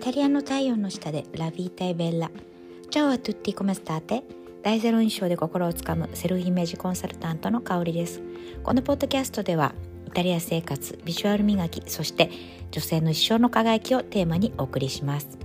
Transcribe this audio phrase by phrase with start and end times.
[0.00, 2.30] タリアの太陽の下でラビータイベッラ
[2.90, 4.22] チャオアトゥッティコメスターテ
[4.62, 8.22] 大ゼロ印象で心をつかむセルフイメージコンサルタントの香りです。
[8.62, 9.74] このポッドキャストでは
[10.06, 12.30] イタリア生活ビジュアル磨きそして
[12.70, 15.38] 女性の一生の輝きをテーマにお送りします、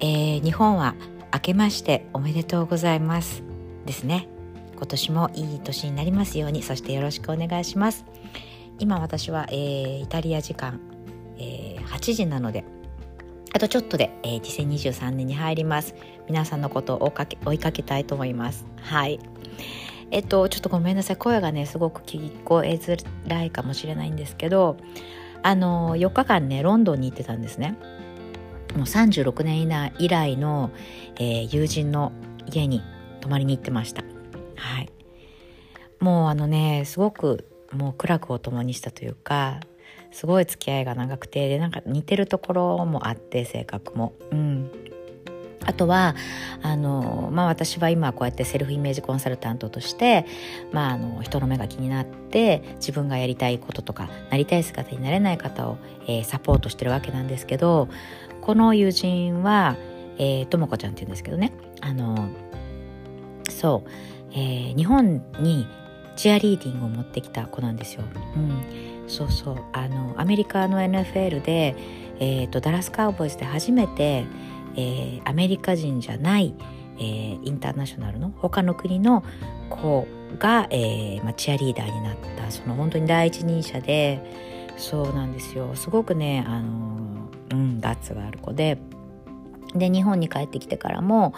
[0.00, 0.94] えー、日本は
[1.32, 3.42] 明けましておめでとうございます。
[3.86, 4.28] ですね。
[4.76, 8.04] 今年もいい年になりますようにそしてよろしくお願いします。
[8.78, 10.80] 今私は、えー、イタリア時間、
[11.38, 12.64] えー、8時なので
[13.54, 15.94] あとちょっとで、えー、2023年に入ります。
[16.26, 18.66] 皆さんのことを追かけ追いかけたいと思います。
[18.80, 19.20] はい。
[20.10, 21.16] えっとちょっとごめんなさい。
[21.16, 24.76] 声がねすごく聞こえづらいかもしれないんですけど
[25.42, 27.76] あの4日間ねロンドンに行ってたんですね。
[28.74, 29.60] もう36年
[29.98, 30.70] 以来の、
[31.16, 32.12] えー、友人の
[32.50, 32.82] 家に
[33.20, 34.02] 泊まりに行ってました。
[34.56, 34.90] はい。
[36.00, 39.60] もうあのねすごくもう苦楽を共にしたというか
[40.12, 44.14] すごい付き合いが長くてでなんか似てるところもあって性格も。
[44.30, 44.70] うん
[45.64, 46.16] あとは
[46.60, 50.26] あの、まあ、私は今こうやってセルフイメージコンサルタントとして、
[50.72, 57.88] まあ、あの人の目が気になって自分がやりたいこととかなりたい姿になれない方を、えー、サポートしてるわけなんですけど
[58.40, 59.76] この友人は
[60.50, 62.28] ともこちゃんって言うんですけどねあの
[63.48, 63.90] そう、
[64.32, 65.66] えー、日本に
[66.16, 68.04] チアリーディングを持ってきた子なんですよ。
[68.36, 71.74] うんそうそうあのアメリカの NFL で、
[72.18, 74.24] えーと、ダラスカウボーイズで初めて、
[74.76, 76.54] えー、アメリカ人じゃない、
[76.98, 79.24] えー、インターナショナルの他の国の
[79.70, 80.06] 子
[80.38, 84.20] が、えーま、チアリーダーになったその本当に第一人者で
[84.76, 88.78] そうなんですよすごくねあの、うん、ガッツがある子で。
[89.74, 91.32] で日本に帰ってきてからも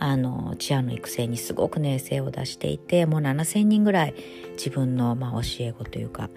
[0.00, 4.14] あのチアの育成にすごくね精を出していてもう7,000人ぐらい
[4.56, 6.28] 自分の、まあ、教え子というか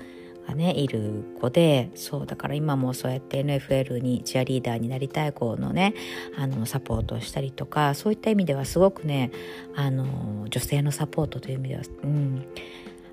[0.50, 5.94] がねいる子でそうだから今もそうやって NFL にチアリーダーになりたい子のね
[6.38, 9.31] あのサポートをしたりとかそういった意味ではすごくね
[9.75, 12.46] あの女性のサポートという意味では、うん、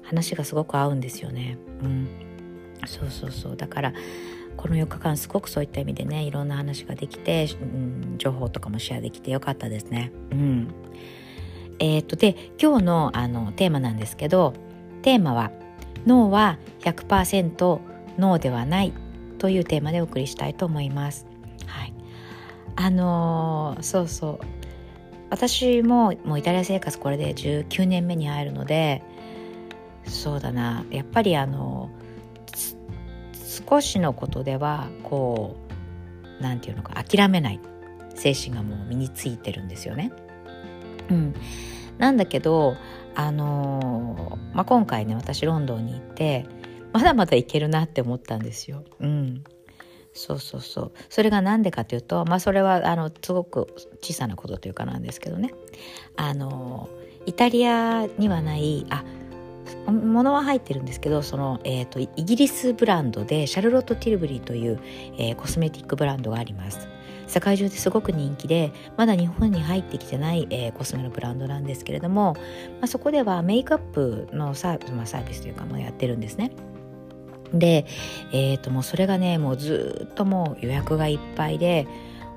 [0.03, 1.59] 話がすごく合うんですよね。
[1.83, 2.09] うん、
[2.87, 3.93] そうそうそうだから
[4.57, 10.13] この4日間すごくそういった意味でねいろんな話ができて、うん、情報とかもシェアできてよかったですね。
[10.33, 10.75] うん
[11.79, 14.55] えー、っとで今日のあのテーマなんですけど
[15.03, 15.53] テーマは
[16.07, 17.81] 「脳は100%
[18.19, 18.93] 脳ではない
[19.39, 21.27] というテーマでお送りしたいと思います。
[21.67, 21.93] はい、
[22.77, 24.47] あのー、そうそう
[25.29, 29.03] 私ももうイタリア生活これで19年目に入るので
[30.05, 31.91] そうだなやっぱりあの
[33.69, 35.57] 少しのことではこ
[36.39, 37.61] う何て言うのか諦めない
[38.15, 40.13] 精神がもう身についてるんですよね。
[41.11, 41.35] うん、
[41.99, 42.77] なんだけど
[43.15, 46.47] あのー、まあ、今回ね私ロンドンに行って
[46.93, 48.85] まだまだ行けるなって思ったんですよ。
[49.01, 49.45] うん、
[50.13, 53.69] そうそうそうそれが何でかというとまあそれはあのすごく
[54.01, 55.53] 小さなことというかなんですけどね
[56.17, 56.89] あの
[57.27, 59.05] イタリアにはないあ
[59.91, 64.81] 物は入ってるんですけどその、えーと、イギリスブランドでシャルロット・ティルブリーという、
[65.19, 66.89] えー、コスメティックブランドがあります。
[67.27, 72.35] 世界中ですごく人気でまだ日本に入ってきてない、えー、コスメのブランドなんですけれども、
[72.81, 76.53] まあ、そこではメイクアップのサー,、まあ、サービスというかもやってるんですね。
[77.53, 77.87] で、
[78.33, 81.87] えー、ともうそれがねもうずっともう予約がいっぱいで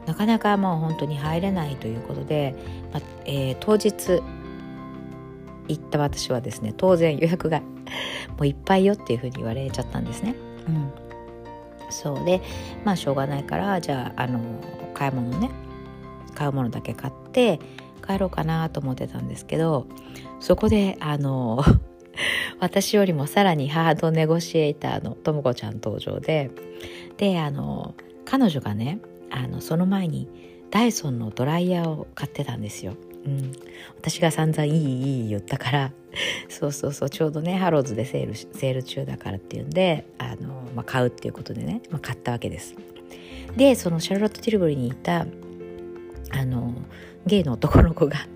[0.05, 2.55] なかなかもう本当に入れないということで、
[2.93, 4.21] まあえー、当日
[5.67, 7.65] 行った私はですね当然予約がも
[8.41, 10.35] ういっぱいよっていうふうに言われちゃったんですね。
[10.67, 10.91] うん、
[11.89, 12.41] そうで
[12.83, 14.39] まあしょうがないからじゃああの
[14.93, 15.49] 買い物ね
[16.35, 17.59] 買うものだけ買って
[18.05, 19.87] 帰ろうかなと思ってたんですけど
[20.39, 21.63] そこであの
[22.59, 26.49] 私よりもさらにハードネゴシエーターのともこちゃん登場で
[27.17, 27.95] であの
[28.25, 28.99] 彼女がね
[29.31, 30.27] あのその前に
[30.71, 32.93] ダイソンのドライヤーを買ってたんですよ。
[33.25, 33.51] うん、
[33.97, 35.91] 私が散々いいいい言ったから
[36.49, 42.75] そうそうそうちょうどねハローズでセールセール中だからっていうんであの、まあ、買うっていうことでね、まあ、買ったわけです。
[43.55, 45.25] でそのシャルロット・ティルブリにいた
[46.31, 46.73] あの
[47.25, 48.27] ゲイの男の子が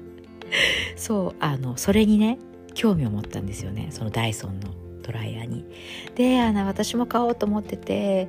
[0.95, 2.39] そうあのそれにね
[2.73, 4.69] 興味を持ったんですよねそのダイソンの
[5.03, 5.65] ドライヤーに。
[6.15, 8.27] であの私も買おうと思ってて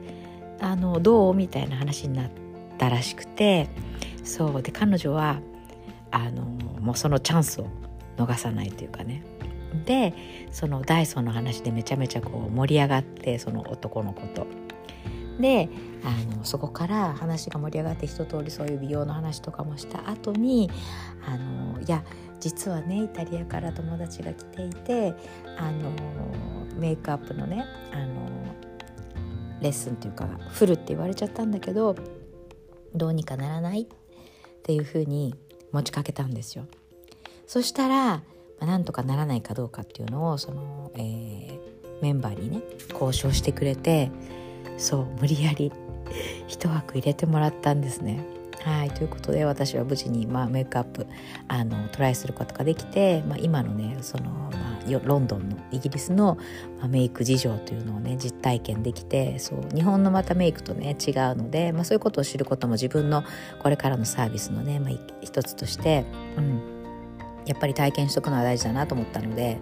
[0.60, 2.30] あのどうみたいな話になっ
[2.78, 3.68] たらしくて
[4.22, 5.40] そうで彼女は
[6.10, 6.42] あの
[6.80, 7.66] もうそのチャンスを
[8.16, 9.22] 逃さないというかね
[9.84, 10.14] で
[10.50, 14.46] そのダイソンの話でめちゃめちゃこう盛り上がってその男の子と。
[15.40, 15.68] で
[16.04, 20.70] あのそこから話が盛り上がって一通りそういう美容の話とかもした後に
[21.26, 22.04] あのいや
[22.38, 25.12] 実はねイタリアから友達が来ていて
[25.58, 25.90] あの
[26.76, 28.28] メイクアップのねあの
[29.60, 31.96] レッスンっていうかフルって言われちゃったんだけど
[32.94, 33.86] どうにかならないっ
[34.62, 35.34] ていうふうに
[35.72, 36.66] 持ちかけたんですよ。
[37.46, 38.22] そしたら、
[38.60, 41.58] まあ、なんとかならないかどうかっていうのをその、えー、
[42.02, 42.62] メンバーにね
[42.92, 44.10] 交渉してくれて
[44.76, 45.72] そう無理やり
[46.48, 48.24] 一枠入れてもらったんですね。
[48.64, 51.06] はいということで私は無事に、まあ、メイクアップ
[51.48, 56.38] あのトライすることができて、まあ、今のねその、まあ、ロンドンのイギリスの、
[56.78, 63.22] まあ、メイク事情というのをね実体験できてそう日本のまたメイクとね違うので、まあ、そういうことを知ることも自分の
[63.62, 66.06] これからのサービスのね、まあ、一つとして、
[66.38, 66.73] うん、
[67.46, 69.58] やっぱり体験しとくのは大事だなと思ったので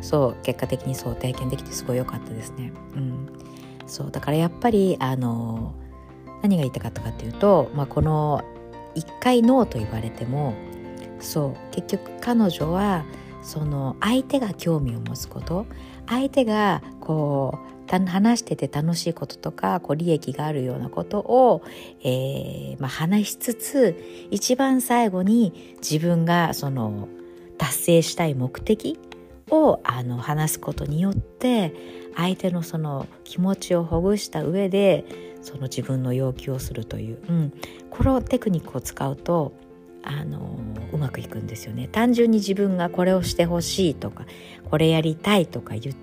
[0.00, 2.72] そう結果的にそう体験できてすごい良かったですね。
[2.94, 3.28] うん、
[3.86, 5.74] そうだからやっぱりあの
[6.42, 8.42] 何が言いたかったかっていうと、まあ、この
[8.94, 10.54] 一回ノーと言われても
[11.20, 13.04] そう結局彼女は
[13.42, 15.66] その相手が興味を持つこと
[16.08, 21.62] 相手がこう話してて楽しいこととかこう利益があるようなことを、
[22.02, 27.08] えーまあ、話しつつ一番最後に自分がその
[27.58, 28.98] 達成したい目的
[29.50, 31.72] をあの話すことによって
[32.16, 35.04] 相手のその気持ちをほぐした上で
[35.42, 37.52] その自分の要求をするという、うん、
[37.90, 39.52] このテクニックを使うと
[40.02, 40.58] あの
[40.92, 41.88] うまくいくんですよね。
[41.88, 44.24] 単純に自分がこれをしてほしいとか
[44.70, 45.94] これやりたいとか言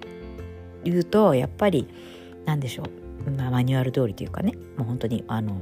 [0.84, 1.88] 言うとやっぱり
[2.46, 2.84] 何でしょ
[3.26, 4.54] う、まあ、マニュアル通りというかね。
[4.78, 5.62] もう本当にあの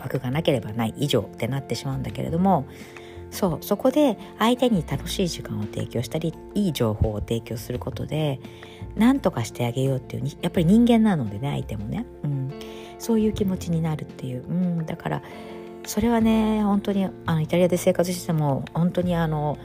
[0.00, 0.94] 枠がなければない。
[0.96, 2.66] 以上ってなってしまうんだけれども
[3.30, 8.40] そうそこで相手に楽しい時間を提供したりいい情報を提供することで
[8.96, 12.52] 何とかしてあげようっていうやっぱり人間なのでね相手もね、うん、
[12.98, 15.22] そういう気持ちになるっていう、うん、だから
[15.86, 19.58] それはね本当にあのイタリアで生活しても本当にあの、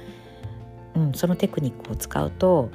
[0.96, 2.70] うん、そのテクニックを使うと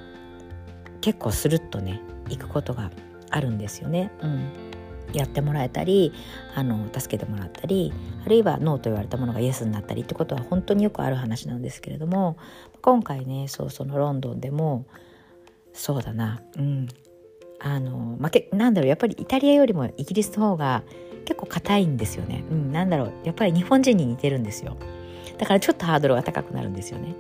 [1.01, 2.91] 結構スルッとねいくことが
[3.31, 4.11] あるんですよね。
[4.23, 4.68] うん。
[5.13, 6.13] やってもらえたり
[6.55, 7.93] あの助けてもらったり
[8.25, 12.37] あるいはノーと言われたものがイエスになったりってことは本当によくある話なんですけれども
[12.83, 14.87] 今回ねそうそのロンドンでも
[15.73, 16.89] そうだなうん。
[17.61, 20.85] あの、まあ、けなんだろうやっぱりイタリアよりもイギリスの方が
[21.25, 24.77] 結構硬いんですよね、うん、なんだろうやっぱり日本人に似てるんですよ。
[25.39, 27.15] だからちょっとハードルが高くなるんですよね。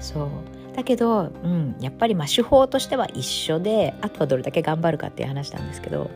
[0.00, 0.28] そう。
[0.74, 6.10] だけど、うん、やっぱりまあ手法としては一緒であとはどれだけ頑張るかっていう話なんですけど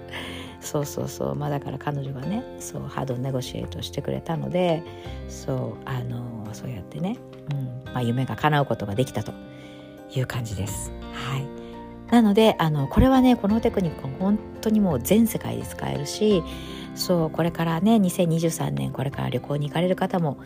[0.63, 4.83] そうそうそうまあだから彼女がねそうハードネゴシエイトしてくれたので
[5.29, 7.19] そうあのそうやってね、
[7.51, 9.33] うんまあ、夢が叶うことができたと
[10.15, 10.93] いう感じです。
[11.13, 11.63] はい
[12.11, 16.43] なのであのこれはねこのテクニックは本当にもう全世界で使えるし
[16.95, 20.37] そうこれからね2023年これから旅行に行かれる方も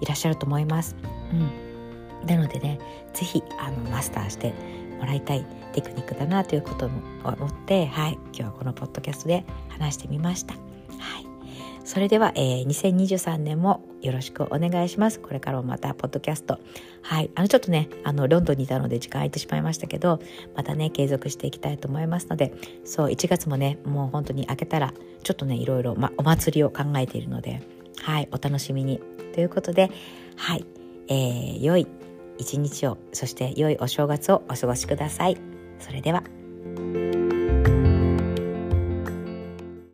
[0.00, 0.96] いらっしゃると思います。
[1.32, 2.80] うん、なのでね
[3.12, 4.52] 是非あのマスターして
[4.98, 6.88] もらいたいテクニックだなということを
[7.24, 10.54] 思って、はい、今日はこのポッドキャストで話してみました。
[10.54, 11.26] はい、
[11.84, 15.20] それでは、えー、2023年もよろしくお願いします。
[15.20, 16.58] これからもまたポッドキャスト。
[17.02, 17.30] はい。
[17.34, 20.20] あの、ちょっとね、あの、ロンドンにいたので時間空いてしまいましたけど、
[20.54, 22.52] またね、継続していきたいと思いますので、
[22.84, 24.92] そう、1月もね、もう本当に明けたら、
[25.22, 27.62] ちょっとね、いろいろ、ま、お祭りを考えているので、
[28.00, 29.00] はい、お楽しみに。
[29.32, 29.90] ということで、
[30.36, 30.66] はい、
[31.08, 31.86] えー、良い
[32.38, 35.51] 一日を、そして良いお正月をお過ごしください。
[35.82, 36.41] それでは。